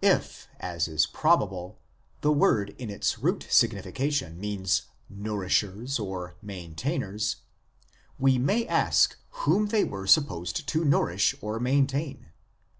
[0.00, 1.78] If, as is probable,
[2.20, 4.82] the word in its root signification means"
[5.24, 7.36] nourishers" or" maintainers,"
[8.18, 9.14] we may ask
[9.44, 12.30] whom they were supposed to nourish or maintain.